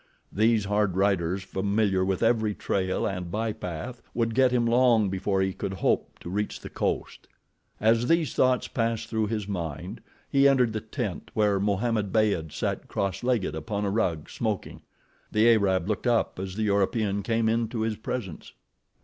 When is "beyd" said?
12.11-12.51